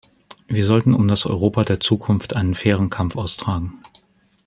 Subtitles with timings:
[0.47, 3.83] Wir sollten um das Europa der Zukunft einen fairen Kampf austragen.